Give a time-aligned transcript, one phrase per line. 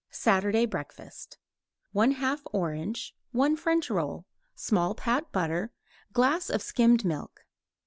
[0.09, 1.37] SATURDAY BREAKFAST
[1.93, 5.71] 1/2 orange; 1 French roll; small pat butter;
[6.11, 7.45] glass of skimmed milk.